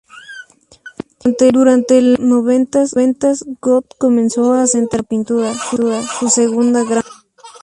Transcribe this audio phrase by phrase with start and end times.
[1.53, 2.95] Durante los noventas,
[3.61, 5.53] Gott comenzó a centrarse en la pintura,
[6.19, 7.23] su segunda gran pasión.